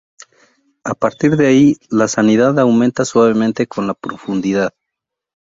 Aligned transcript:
A 0.83 0.95
partir 0.95 1.37
de 1.37 1.45
ahí, 1.45 1.77
la 1.91 2.07
salinidad 2.07 2.57
aumenta 2.57 3.05
suavemente 3.05 3.67
con 3.67 3.85
la 3.85 3.93
profundidad. 3.93 4.73